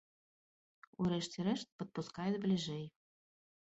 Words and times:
У 1.03 1.11
рэшце 1.13 1.39
рэшт, 1.51 1.67
падпускаюць 1.83 2.43
бліжэй. 2.49 2.85